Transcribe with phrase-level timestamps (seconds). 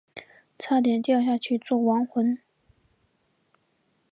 [0.57, 2.39] 差点掉下去做亡魂